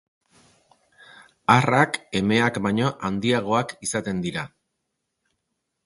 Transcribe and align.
Arrak 1.55 2.01
emeak 2.21 2.59
baino 2.69 2.91
handiagoak 3.11 3.79
izaten 3.89 4.25
dira. 4.29 4.51